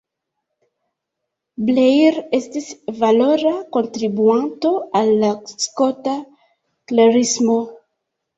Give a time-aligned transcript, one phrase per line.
[1.67, 2.69] Blair estis
[3.03, 5.31] valora kontribuanto al la
[5.67, 6.17] skota
[6.95, 7.61] klerismo.